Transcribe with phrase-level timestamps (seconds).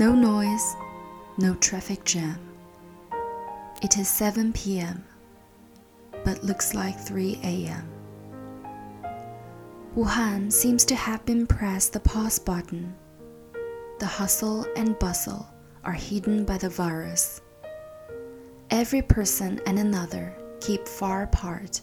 [0.00, 0.76] No noise,
[1.36, 2.38] no traffic jam.
[3.82, 5.04] It is 7 p.m.,
[6.24, 7.86] but looks like 3 a.m.
[9.96, 12.94] Wuhan seems to have been pressed the pause button.
[13.98, 15.46] The hustle and bustle
[15.84, 17.42] are hidden by the virus.
[18.70, 21.80] Every person and another keep far apart.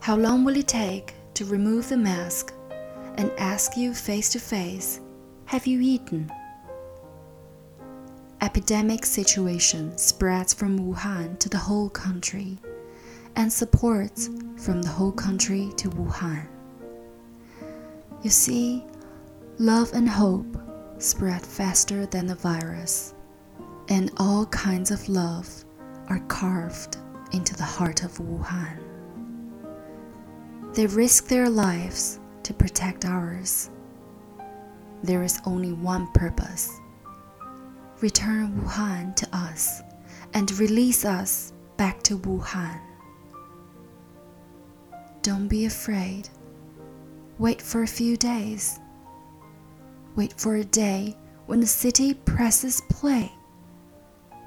[0.00, 2.52] How long will it take to remove the mask
[3.16, 5.00] and ask you face to face,
[5.46, 6.30] Have you eaten?
[8.40, 12.58] epidemic situation spreads from Wuhan to the whole country,
[13.34, 16.46] and supports from the whole country to Wuhan.
[18.22, 18.84] You see,
[19.58, 20.56] love and hope
[20.98, 23.14] spread faster than the virus,
[23.88, 25.64] and all kinds of love
[26.08, 26.98] are carved
[27.32, 28.78] into the heart of Wuhan.
[30.74, 33.70] They risk their lives to protect ours.
[35.02, 36.80] There is only one purpose
[38.02, 39.82] return Wuhan to us
[40.34, 42.80] and release us back to Wuhan.
[45.22, 46.28] Don't be afraid.
[47.38, 48.78] Wait for a few days.
[50.14, 51.16] Wait for a day
[51.46, 53.32] when the city presses play,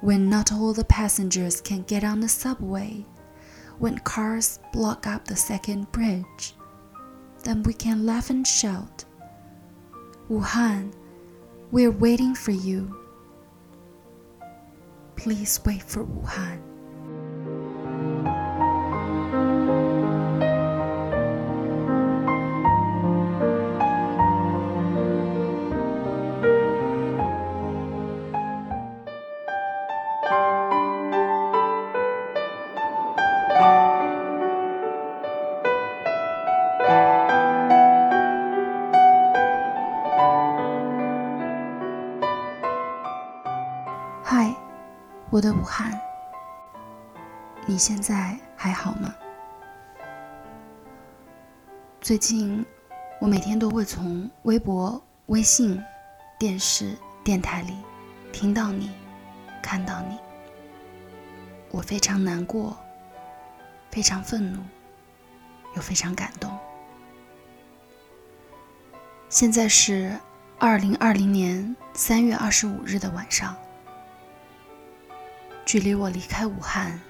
[0.00, 3.04] when not all the passengers can get on the subway,
[3.78, 6.54] when cars block up the second bridge.
[7.42, 9.04] Then we can laugh and shout.
[10.30, 10.92] Wuhan,
[11.70, 12.96] we're waiting for you.
[15.16, 16.69] Please wait for Wuhan.
[45.40, 45.98] 我的武汉，
[47.64, 49.14] 你现在还好吗？
[51.98, 52.62] 最近，
[53.18, 55.82] 我每天都会从微博、微信、
[56.38, 57.74] 电视、电台里
[58.30, 58.90] 听到你，
[59.62, 60.18] 看到你，
[61.70, 62.76] 我非常难过，
[63.90, 64.60] 非常愤怒，
[65.74, 66.54] 又非常感动。
[69.30, 70.14] 现在是
[70.58, 73.56] 二零二零年三月二十五日的晚上。
[75.70, 77.00] 距离我离开武汉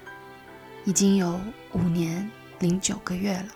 [0.85, 1.41] 已经有
[1.73, 2.29] 五年
[2.59, 3.47] 零九个月了。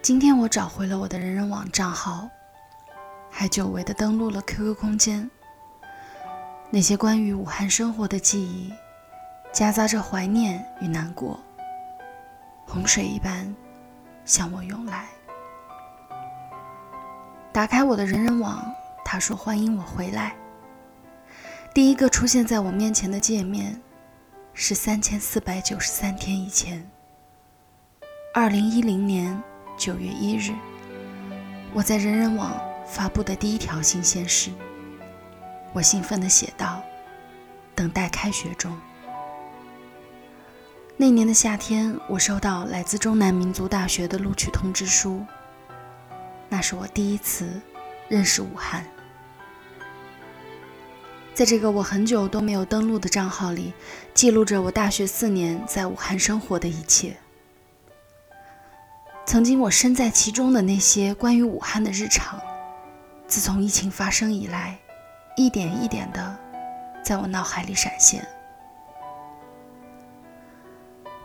[0.00, 2.26] 今天我找回了我的人人网账号，
[3.30, 5.30] 还久违的登录了 QQ 空间。
[6.70, 8.72] 那些关于武汉生活的记忆，
[9.52, 11.38] 夹杂着怀念与难过，
[12.66, 13.54] 洪水一般
[14.24, 15.08] 向我涌来。
[17.52, 18.64] 打开我的人人网，
[19.04, 20.34] 他说：“欢迎我回来。”
[21.78, 23.80] 第一个出现在我面前的界面，
[24.52, 26.84] 是三千四百九十三天以前，
[28.34, 29.40] 二零一零年
[29.76, 30.52] 九月一日，
[31.72, 34.50] 我在人人网发布的第一条新鲜事。
[35.72, 36.82] 我兴奋地写道
[37.76, 38.76] ：“等待开学中。”
[40.98, 45.24] 那年的夏天，我收到来自中南民族大学的录取通知书，
[46.48, 47.48] 那是我第一次
[48.08, 48.84] 认识武汉。
[51.38, 53.72] 在这个我很久都没有登录的账号里，
[54.12, 57.16] 记录着我大学四年在武汉生活的一切。
[59.24, 62.40] 曾经我身在其中的那些关于武汉的日常，
[63.28, 64.76] 自从疫情发生以来，
[65.36, 66.36] 一点一点的
[67.04, 68.26] 在我脑海里闪现。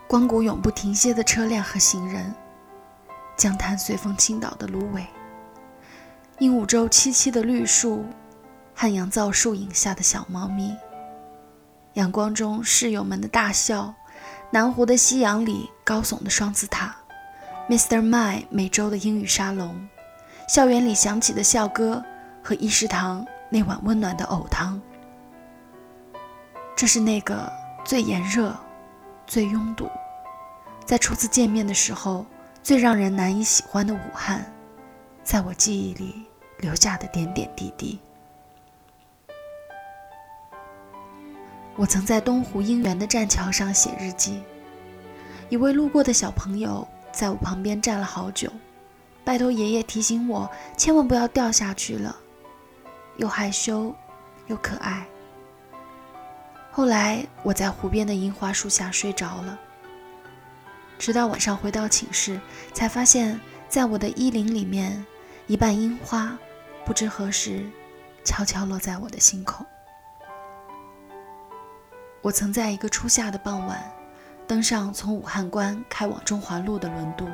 [0.07, 2.31] 光谷永不停歇的车辆和行人，
[3.35, 5.07] 江滩随风倾倒的芦苇，
[6.37, 8.05] 鹦鹉洲萋萋的绿树。
[8.75, 10.75] 汉阳造树影下的小猫咪，
[11.93, 13.93] 阳光中室友们的大笑，
[14.51, 16.95] 南湖的夕阳里高耸的双子塔
[17.69, 18.01] ，Mr.
[18.01, 19.87] My 每周的英语沙龙，
[20.49, 22.03] 校园里响起的校歌
[22.43, 24.81] 和一食堂那碗温暖的藕汤。
[26.75, 27.49] 这是那个
[27.85, 28.53] 最炎热、
[29.27, 29.87] 最拥堵，
[30.85, 32.25] 在初次见面的时候
[32.63, 34.43] 最让人难以喜欢的武汉，
[35.23, 36.25] 在我记忆里
[36.57, 37.99] 留下的点点滴滴。
[41.75, 44.43] 我曾在东湖樱园的栈桥上写日记，
[45.49, 48.47] 一位路过的小朋友在我旁边站了好久，
[49.23, 50.47] 拜托爷爷提醒我
[50.77, 52.15] 千万不要掉下去了，
[53.17, 53.93] 又害羞，
[54.45, 55.07] 又可爱，
[56.71, 59.59] 后来我在湖边的樱花树下睡着了，
[60.99, 62.39] 直到晚上回到寝室，
[62.71, 65.03] 才发现，在我的衣领里面，
[65.47, 66.37] 一瓣樱花，
[66.85, 67.67] 不知何时，
[68.23, 69.65] 悄悄落在我的心口。
[72.23, 73.83] 我曾在一个初夏的傍晚，
[74.47, 77.27] 登上从武汉关开往中华路的轮渡，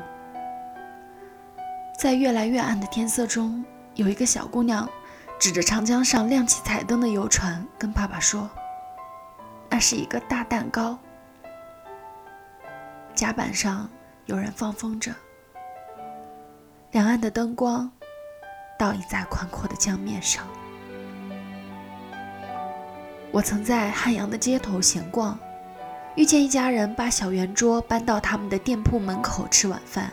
[1.96, 3.64] 在越来越暗的天色中，
[3.94, 4.90] 有一个小姑娘，
[5.38, 8.50] 指着长江上亮起彩灯的游船，跟爸爸说。
[9.70, 10.98] 那是一个大蛋糕，
[13.14, 13.88] 甲板上
[14.26, 15.12] 有人放风筝，
[16.90, 17.88] 两岸的灯光
[18.76, 20.44] 倒映在宽阔的江面上。
[23.32, 25.38] 我曾在汉阳的街头闲逛，
[26.16, 30.10] 遇见一家人把小圆桌搬到他们的店铺门口吃晚饭。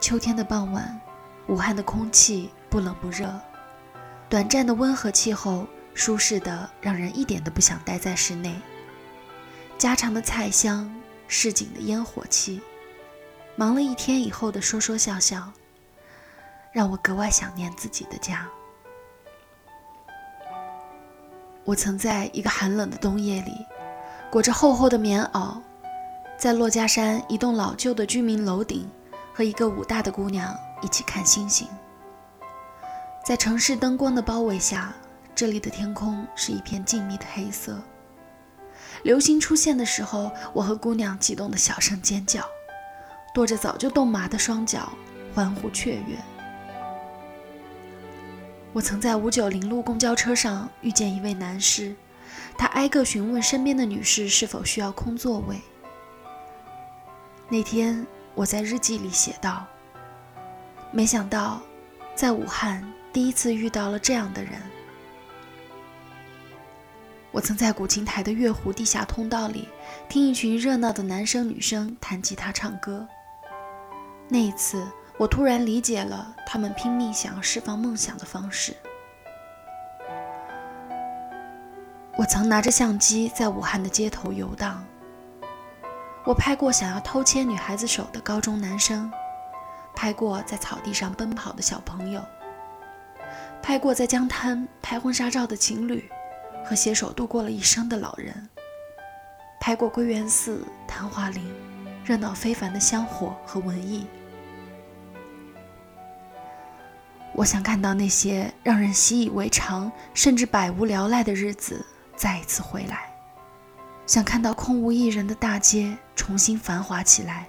[0.00, 1.00] 秋天的傍晚，
[1.48, 3.32] 武汉的空气不冷不热，
[4.28, 5.66] 短暂的温和气候。
[5.98, 8.54] 舒适的让人一点都不想待在室内。
[9.78, 10.94] 家常的菜香，
[11.26, 12.60] 市井的烟火气，
[13.56, 15.50] 忙了一天以后的说说笑笑，
[16.70, 18.46] 让我格外想念自己的家。
[21.66, 23.66] 我曾在一个寒冷的冬夜里，
[24.30, 25.58] 裹着厚厚的棉袄，
[26.38, 28.88] 在珞珈山一栋老旧的居民楼顶，
[29.34, 31.68] 和一个武大的姑娘一起看星星。
[33.24, 34.94] 在城市灯光的包围下。
[35.34, 37.78] 这里的天空是一片静谧的黑色。
[39.02, 42.42] 流星出现的时候，我和姑娘激动的小声尖叫，
[43.34, 44.90] 跺着早就冻麻的双脚，
[45.34, 46.16] 欢呼雀跃。
[48.76, 51.96] 我曾在五九零路公交车上遇见一位男士，
[52.58, 55.58] 他挨个询问身边的女士是否需要空座位。
[57.48, 59.64] 那天我在日记里写道
[60.92, 61.62] ：“没想到，
[62.14, 64.60] 在武汉第一次遇到了这样的人。”
[67.32, 69.70] 我曾在古琴台的月湖地下通道里，
[70.06, 73.08] 听一群热闹的男生女生弹吉他唱歌。
[74.28, 74.86] 那一次，
[75.18, 78.76] 我突然理解了他们拼命想要释放梦想的方式。
[82.16, 84.84] 我曾拿着相机在武汉的街头游荡，
[86.24, 89.10] 我拍过想要偷牵女孩子手的高中男生，
[89.94, 92.22] 拍过在草地上奔跑的小朋友，
[93.62, 96.08] 拍过在江滩拍婚纱照的情侣。
[96.68, 98.48] 和携手度过了一生的老人，
[99.60, 101.54] 拍过归元寺、昙华林，
[102.04, 104.04] 热闹非凡的香火和文艺。
[107.36, 111.84] 我想看到那些让人习以为常，甚至百无聊赖的日子
[112.16, 113.14] 再一次回来，
[114.06, 117.46] 想看到空无一人的大街重新繁华起来，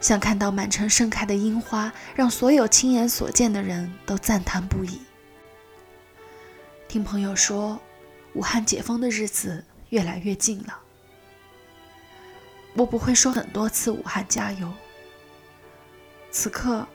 [0.00, 5.00] 想看到满城盛开的樱花，让所有亲眼所见的人都赞叹不已。
[6.88, 7.80] 听朋友说。
[8.34, 10.78] 武汉解封的日子越来越近了，
[12.74, 14.70] 我不会说很多次“武汉加油”。
[16.30, 16.86] 此刻，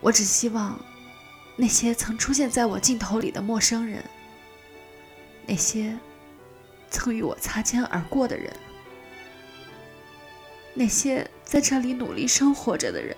[0.00, 0.76] 我只希望
[1.60, 4.02] 那些曾出现在我镜头里的陌生人，
[5.46, 5.94] 那些
[6.88, 8.50] 曾与我擦肩而过的人，
[10.72, 13.14] 那些在这里努力生活着的人，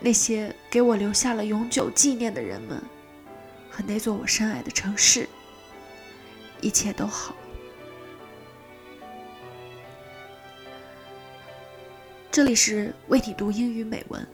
[0.00, 2.82] 那些给我留下了永久纪念的人们。
[3.70, 5.26] 和那座我深爱的城市，
[6.60, 7.34] 一切都好。
[12.30, 14.28] 这里是为你读英语美文。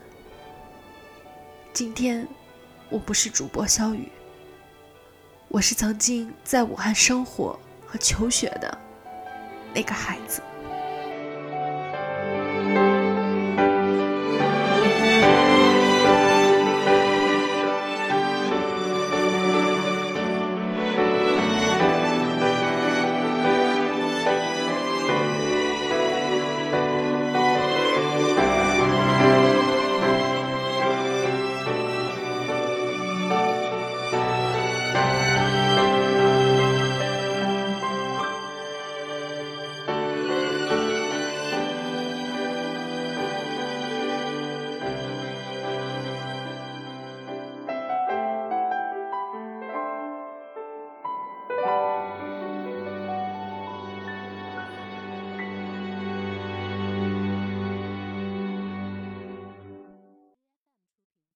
[1.79, 2.27] 今天
[2.89, 4.09] 我不是主播肖宇，
[5.47, 7.57] 我是曾经在武汉生活
[7.87, 8.77] 和求学的
[9.73, 10.43] 那个孩子。